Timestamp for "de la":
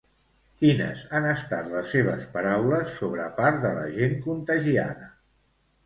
3.69-3.87